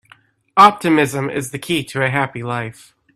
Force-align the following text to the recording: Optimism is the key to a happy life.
Optimism 0.57 1.29
is 1.29 1.51
the 1.51 1.59
key 1.59 1.83
to 1.83 2.03
a 2.03 2.09
happy 2.09 2.41
life. 2.41 2.95